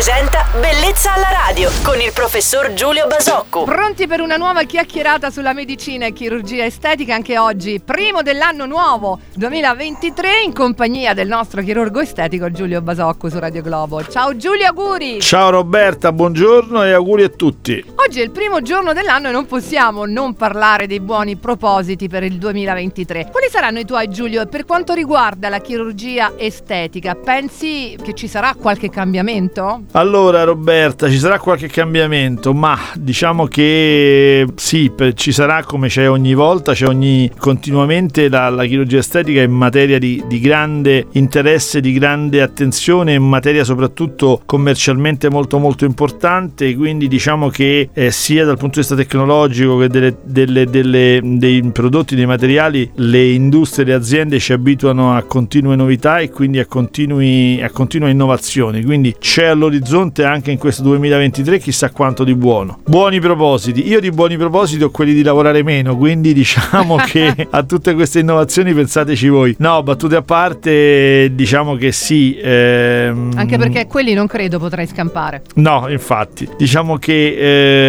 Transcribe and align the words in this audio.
presenta 0.00 0.46
Bellezza 0.58 1.12
alla 1.12 1.28
radio 1.30 1.70
con 1.82 2.00
il 2.00 2.10
professor 2.14 2.72
Giulio 2.72 3.06
Basocco. 3.06 3.64
Pronti 3.64 4.06
per 4.06 4.22
una 4.22 4.36
nuova 4.36 4.62
chiacchierata 4.62 5.28
sulla 5.28 5.52
medicina 5.52 6.06
e 6.06 6.14
chirurgia 6.14 6.64
estetica 6.64 7.14
anche 7.14 7.36
oggi, 7.36 7.82
primo 7.84 8.22
dell'anno 8.22 8.64
nuovo 8.64 9.20
2023 9.34 10.40
in 10.40 10.54
compagnia 10.54 11.12
del 11.12 11.28
nostro 11.28 11.60
chirurgo 11.60 12.00
estetico 12.00 12.50
Giulio 12.50 12.80
Basocco 12.80 13.28
su 13.28 13.38
Radio 13.38 13.60
Globo. 13.60 14.02
Ciao 14.06 14.34
Giulio, 14.38 14.68
auguri! 14.68 15.20
Ciao 15.20 15.50
Roberta, 15.50 16.12
buongiorno 16.12 16.82
e 16.82 16.92
auguri 16.92 17.24
a 17.24 17.28
tutti. 17.28 17.84
Oggi 18.06 18.20
è 18.20 18.22
il 18.22 18.30
primo 18.30 18.62
giorno 18.62 18.94
dell'anno 18.94 19.28
e 19.28 19.30
non 19.30 19.44
possiamo 19.44 20.06
non 20.06 20.32
parlare 20.32 20.86
dei 20.86 21.00
buoni 21.00 21.36
propositi 21.36 22.08
per 22.08 22.22
il 22.22 22.38
2023. 22.38 23.28
Quali 23.30 23.48
saranno 23.50 23.78
i 23.78 23.84
tuoi 23.84 24.08
Giulio? 24.08 24.46
Per 24.46 24.64
quanto 24.64 24.94
riguarda 24.94 25.50
la 25.50 25.58
chirurgia 25.58 26.32
estetica, 26.38 27.14
pensi 27.14 27.94
che 28.02 28.14
ci 28.14 28.26
sarà 28.26 28.54
qualche 28.58 28.88
cambiamento? 28.88 29.82
Allora 29.92 30.44
Roberta, 30.44 31.10
ci 31.10 31.18
sarà 31.18 31.38
qualche 31.38 31.68
cambiamento, 31.68 32.54
ma 32.54 32.78
diciamo 32.94 33.44
che 33.44 34.46
sì, 34.54 34.90
ci 35.12 35.30
sarà 35.30 35.62
come 35.64 35.88
c'è 35.88 36.08
ogni 36.08 36.32
volta, 36.32 36.72
c'è 36.72 36.86
ogni 36.86 37.30
continuamente 37.36 38.30
la, 38.30 38.48
la 38.48 38.64
chirurgia 38.64 38.98
estetica 38.98 39.42
è 39.42 39.46
materia 39.46 39.98
di, 39.98 40.24
di 40.26 40.40
grande 40.40 41.08
interesse, 41.12 41.80
di 41.80 41.92
grande 41.92 42.40
attenzione, 42.40 43.14
è 43.14 43.18
materia 43.18 43.62
soprattutto 43.62 44.40
commercialmente 44.46 45.28
molto 45.28 45.58
molto 45.58 45.84
importante, 45.84 46.74
quindi 46.74 47.06
diciamo 47.06 47.50
che 47.50 47.88
eh, 47.92 48.10
sia 48.10 48.44
dal 48.44 48.56
punto 48.56 48.74
di 48.74 48.80
vista 48.80 48.94
tecnologico 48.94 49.78
che 49.78 49.88
delle, 49.88 50.16
delle- 50.22 50.66
delle- 50.66 51.20
dei 51.22 51.62
prodotti, 51.72 52.14
dei 52.14 52.26
materiali, 52.26 52.90
le 52.96 53.30
industrie, 53.30 53.84
le 53.84 53.94
aziende 53.94 54.38
ci 54.38 54.52
abituano 54.52 55.14
a 55.14 55.22
continue 55.22 55.76
novità 55.76 56.18
e 56.18 56.30
quindi 56.30 56.58
a, 56.58 56.66
continui, 56.66 57.60
a 57.62 57.70
continua 57.70 58.08
innovazione, 58.08 58.84
quindi 58.84 59.16
c'è 59.18 59.46
all'orizzonte 59.46 60.24
anche 60.24 60.50
in 60.50 60.58
questo 60.58 60.82
2023 60.82 61.58
chissà 61.58 61.90
quanto 61.90 62.24
di 62.24 62.34
buono. 62.34 62.78
Buoni 62.86 63.20
propositi, 63.20 63.86
io 63.86 64.00
di 64.00 64.10
buoni 64.10 64.36
propositi 64.36 64.82
ho 64.84 64.90
quelli 64.90 65.12
di 65.12 65.22
lavorare 65.22 65.62
meno, 65.62 65.96
quindi 65.96 66.32
diciamo 66.34 66.96
che 66.96 67.46
a 67.50 67.62
tutte 67.62 67.94
queste 67.94 68.20
innovazioni 68.20 68.72
pensateci 68.72 69.28
voi. 69.28 69.54
No, 69.58 69.82
battute 69.82 70.16
a 70.16 70.22
parte, 70.22 71.30
diciamo 71.34 71.74
che 71.76 71.92
sì. 71.92 72.36
ehm, 72.40 73.32
Anche 73.36 73.58
perché 73.58 73.86
quelli 73.86 74.14
non 74.14 74.26
credo 74.26 74.58
potrai 74.58 74.86
scampare. 74.86 75.42
No, 75.56 75.86
infatti, 75.88 76.48
diciamo 76.56 76.96
che 76.96 77.34
eh, 77.36 77.79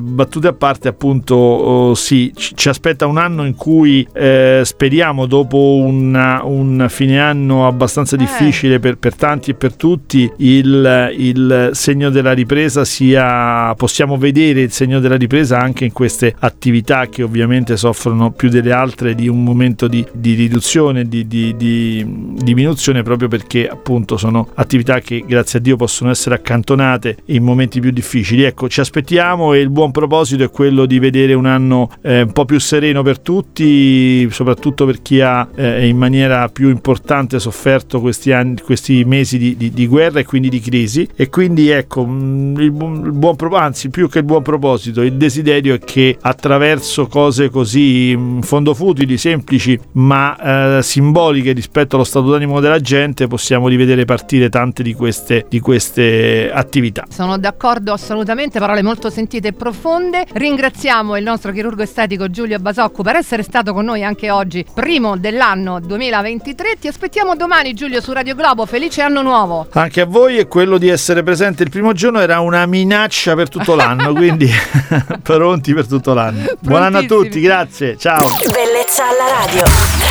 battute 0.00 0.48
a 0.48 0.52
parte, 0.52 0.88
appunto, 0.88 1.34
oh, 1.34 1.94
sì, 1.94 2.32
ci, 2.34 2.54
ci 2.54 2.68
aspetta 2.68 3.06
un 3.06 3.18
anno 3.18 3.44
in 3.44 3.54
cui 3.54 4.06
eh, 4.12 4.60
speriamo, 4.64 5.26
dopo 5.26 5.76
una- 5.76 6.40
un 6.44 6.86
fine 6.88 7.20
anno 7.20 7.66
abbastanza 7.66 8.16
Eh. 8.16 8.18
difficile 8.18 8.78
per, 8.78 8.96
per 8.98 9.14
tanti 9.14 9.50
e 9.50 9.54
per 9.54 9.74
tutti, 9.74 10.30
il, 10.38 11.14
il 11.16 11.70
segno 11.72 12.10
della 12.10 12.32
ripresa 12.32 12.84
sia. 12.84 13.74
possiamo 13.76 14.16
vedere 14.18 14.62
il 14.62 14.72
segno 14.72 15.00
della 15.00 15.16
ripresa 15.16 15.58
anche 15.60 15.84
in 15.84 15.92
queste 15.92 16.34
attività 16.38 17.06
che 17.06 17.22
ovviamente 17.22 17.76
soffrono 17.76 18.30
più 18.32 18.48
delle 18.48 18.72
altre 18.72 19.14
di 19.14 19.28
un 19.28 19.42
momento 19.42 19.88
di, 19.88 20.04
di 20.12 20.34
riduzione, 20.34 21.08
di, 21.08 21.26
di- 21.26 21.54
di 21.56 22.04
diminuzione, 22.42 23.02
proprio 23.02 23.28
perché 23.28 23.68
appunto 23.68 24.16
sono 24.16 24.48
attività 24.54 25.00
che 25.00 25.24
grazie 25.26 25.58
a 25.58 25.62
Dio 25.62 25.76
possono 25.76 26.10
essere 26.10 26.34
accantonate 26.34 27.16
in 27.26 27.42
momenti 27.42 27.80
più 27.80 27.90
difficili. 27.90 28.42
Ecco, 28.44 28.68
ci 28.68 28.80
aspettiamo 28.80 29.20
e 29.22 29.60
il 29.60 29.70
buon 29.70 29.92
proposito 29.92 30.42
è 30.42 30.50
quello 30.50 30.84
di 30.84 30.98
vedere 30.98 31.34
un 31.34 31.46
anno 31.46 31.90
eh, 32.02 32.22
un 32.22 32.32
po' 32.32 32.44
più 32.44 32.58
sereno 32.58 33.02
per 33.02 33.20
tutti, 33.20 34.28
soprattutto 34.30 34.84
per 34.84 35.00
chi 35.00 35.20
ha 35.20 35.48
eh, 35.54 35.86
in 35.86 35.96
maniera 35.96 36.48
più 36.48 36.68
importante 36.68 37.38
sofferto 37.38 38.00
questi, 38.00 38.32
anni, 38.32 38.60
questi 38.60 39.04
mesi 39.04 39.38
di, 39.38 39.56
di- 39.56 39.70
di 39.70 39.86
guerra 39.86 40.18
e 40.18 40.24
quindi 40.24 40.48
di 40.48 40.60
crisi. 40.60 41.08
E 41.14 41.28
quindi 41.28 41.68
ecco, 41.68 42.04
mh, 42.04 42.60
il, 42.60 42.70
buon- 42.72 43.02
il 43.04 43.12
buon 43.12 43.36
anzi 43.54 43.90
più 43.90 44.08
che 44.08 44.18
il 44.18 44.24
buon 44.24 44.42
proposito, 44.42 45.02
il 45.02 45.14
desiderio 45.14 45.74
è 45.74 45.78
che 45.78 46.16
attraverso 46.20 47.06
cose 47.06 47.48
così 47.48 48.14
mh, 48.16 48.34
in 48.36 48.42
fondo 48.42 48.74
futili, 48.74 49.16
semplici, 49.16 49.78
ma 49.92 50.78
eh, 50.78 50.82
simboliche 50.82 51.52
rispetto 51.52 51.94
allo 51.94 52.04
stato 52.04 52.28
d'animo 52.30 52.58
della 52.58 52.80
gente, 52.80 53.28
possiamo 53.28 53.68
rivedere 53.68 54.04
partire 54.04 54.48
tante 54.48 54.82
di 54.82 54.94
queste, 54.94 55.46
di 55.48 55.60
queste 55.60 56.50
attività. 56.52 57.04
Sono 57.08 57.38
d'accordo 57.38 57.92
assolutamente, 57.92 58.58
parole 58.58 58.82
molto 58.82 59.10
sentite 59.12 59.48
e 59.48 59.52
profonde. 59.52 60.24
Ringraziamo 60.32 61.16
il 61.18 61.22
nostro 61.22 61.52
chirurgo 61.52 61.82
estetico 61.82 62.30
Giulio 62.30 62.58
Basocco 62.58 63.02
per 63.02 63.16
essere 63.16 63.42
stato 63.42 63.74
con 63.74 63.84
noi 63.84 64.02
anche 64.02 64.30
oggi, 64.30 64.64
primo 64.74 65.18
dell'anno 65.18 65.78
2023. 65.80 66.78
Ti 66.80 66.88
aspettiamo 66.88 67.36
domani 67.36 67.74
Giulio 67.74 68.00
su 68.00 68.12
Radio 68.12 68.34
Globo. 68.34 68.64
Felice 68.64 69.02
anno 69.02 69.20
nuovo! 69.20 69.68
Anche 69.72 70.00
a 70.00 70.06
voi 70.06 70.38
e 70.38 70.48
quello 70.48 70.78
di 70.78 70.88
essere 70.88 71.22
presente 71.22 71.62
il 71.62 71.70
primo 71.70 71.92
giorno 71.92 72.20
era 72.20 72.40
una 72.40 72.64
minaccia 72.64 73.34
per 73.34 73.50
tutto 73.50 73.74
l'anno, 73.74 74.14
quindi 74.16 74.50
pronti 75.22 75.74
per 75.74 75.86
tutto 75.86 76.14
l'anno. 76.14 76.46
Buon 76.60 76.82
anno 76.82 76.98
a 76.98 77.02
tutti, 77.02 77.40
grazie, 77.40 77.98
ciao. 77.98 78.26
Bellezza 78.50 79.04
alla 79.04 79.44
radio. 79.44 80.01